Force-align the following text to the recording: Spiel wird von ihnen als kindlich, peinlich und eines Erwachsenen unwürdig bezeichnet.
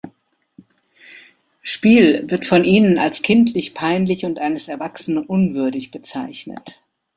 Spiel 1.61 2.27
wird 2.27 2.47
von 2.47 2.63
ihnen 2.63 2.97
als 2.97 3.21
kindlich, 3.21 3.75
peinlich 3.75 4.25
und 4.25 4.39
eines 4.39 4.67
Erwachsenen 4.67 5.23
unwürdig 5.23 5.91
bezeichnet. 5.91 6.81